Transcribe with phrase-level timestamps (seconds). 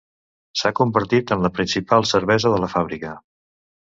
[0.61, 3.15] S'ha convertit en la principal cervesa de la fàbrica.